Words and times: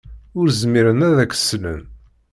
Ur 0.39 0.47
zmiren 0.59 1.05
ad 1.07 1.17
ak-slen. 1.23 1.81